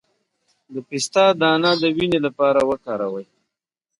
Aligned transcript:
د 0.73 0.75
پسته 0.87 1.23
دانه 1.41 1.71
د 1.81 1.83
وینې 1.95 2.19
لپاره 2.25 2.59
وکاروئ 2.69 3.25